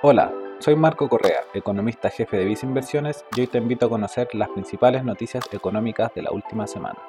[0.00, 4.32] Hola, soy Marco Correa, economista jefe de Visa Inversiones y hoy te invito a conocer
[4.32, 7.00] las principales noticias económicas de la última semana.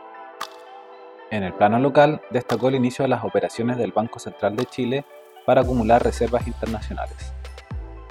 [1.30, 5.06] En el plano local, destacó el inicio de las operaciones del Banco Central de Chile
[5.46, 7.32] para acumular reservas internacionales.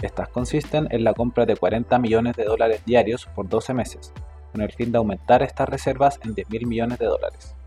[0.01, 4.13] Estas consisten en la compra de 40 millones de dólares diarios por 12 meses,
[4.53, 7.58] con el fin de aumentar estas reservas en 10 mil millones de dólares.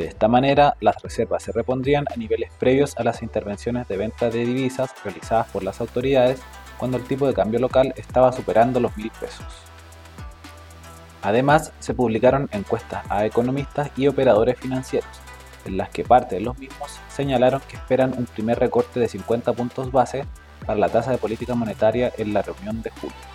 [0.00, 4.30] De esta manera, las reservas se repondrían a niveles previos a las intervenciones de venta
[4.30, 6.40] de divisas realizadas por las autoridades
[6.78, 9.44] cuando el tipo de cambio local estaba superando los mil pesos.
[11.20, 15.20] Además, se publicaron encuestas a economistas y operadores financieros,
[15.66, 19.52] en las que parte de los mismos señalaron que esperan un primer recorte de 50
[19.52, 20.24] puntos base
[20.64, 23.29] para la tasa de política monetaria en la reunión de julio.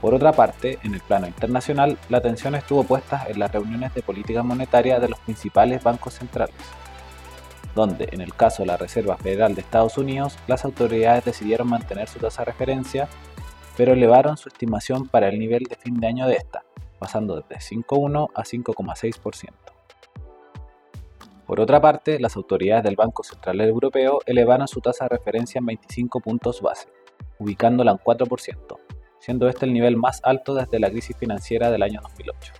[0.00, 4.02] Por otra parte, en el plano internacional, la atención estuvo puesta en las reuniones de
[4.02, 6.54] política monetaria de los principales bancos centrales,
[7.74, 12.08] donde, en el caso de la Reserva Federal de Estados Unidos, las autoridades decidieron mantener
[12.08, 13.08] su tasa de referencia,
[13.76, 16.62] pero elevaron su estimación para el nivel de fin de año de esta,
[17.00, 19.52] pasando desde 5,1 a 5,6%.
[21.44, 25.66] Por otra parte, las autoridades del Banco Central Europeo elevaron su tasa de referencia en
[25.66, 26.88] 25 puntos base,
[27.38, 28.77] ubicándola en 4%,
[29.20, 32.52] siendo este el nivel más alto desde la crisis financiera del año 2008.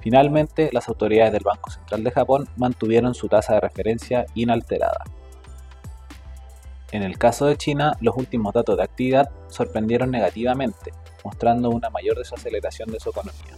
[0.00, 5.04] Finalmente, las autoridades del Banco Central de Japón mantuvieron su tasa de referencia inalterada.
[6.92, 10.92] En el caso de China, los últimos datos de actividad sorprendieron negativamente,
[11.24, 13.56] mostrando una mayor desaceleración de su economía.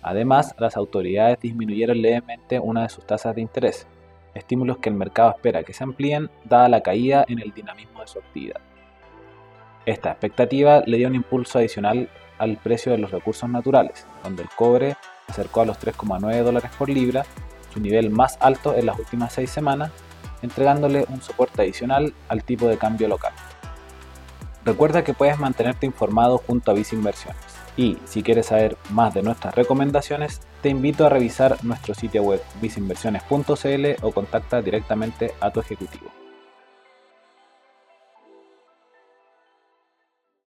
[0.00, 3.86] Además, las autoridades disminuyeron levemente una de sus tasas de interés,
[4.34, 8.06] estímulos que el mercado espera que se amplíen dada la caída en el dinamismo de
[8.06, 8.60] su actividad.
[9.88, 14.50] Esta expectativa le dio un impulso adicional al precio de los recursos naturales, donde el
[14.50, 17.24] cobre acercó a los 3,9 dólares por libra,
[17.72, 19.90] su nivel más alto en las últimas seis semanas,
[20.42, 23.32] entregándole un soporte adicional al tipo de cambio local.
[24.62, 27.40] Recuerda que puedes mantenerte informado junto a Visa Inversiones.
[27.78, 32.42] Y si quieres saber más de nuestras recomendaciones, te invito a revisar nuestro sitio web
[32.60, 36.17] visinversiones.cl o contacta directamente a tu ejecutivo.